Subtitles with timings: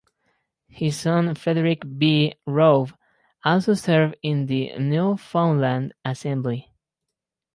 [0.67, 2.33] His son Frederick B.
[2.47, 2.87] Rowe
[3.45, 6.71] also served in the Newfoundland assembly.